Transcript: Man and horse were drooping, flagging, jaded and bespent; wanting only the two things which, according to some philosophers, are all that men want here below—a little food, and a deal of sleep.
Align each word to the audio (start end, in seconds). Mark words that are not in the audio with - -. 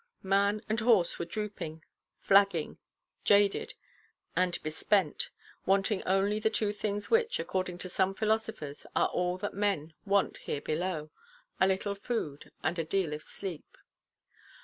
Man 0.23 0.63
and 0.67 0.79
horse 0.79 1.19
were 1.19 1.25
drooping, 1.25 1.83
flagging, 2.17 2.79
jaded 3.23 3.75
and 4.35 4.57
bespent; 4.63 5.29
wanting 5.67 6.01
only 6.07 6.39
the 6.39 6.49
two 6.49 6.73
things 6.73 7.11
which, 7.11 7.39
according 7.39 7.77
to 7.77 7.87
some 7.87 8.15
philosophers, 8.15 8.87
are 8.95 9.09
all 9.09 9.37
that 9.37 9.53
men 9.53 9.93
want 10.03 10.37
here 10.37 10.59
below—a 10.61 11.67
little 11.67 11.93
food, 11.93 12.51
and 12.63 12.79
a 12.79 12.83
deal 12.83 13.13
of 13.13 13.21
sleep. 13.21 13.77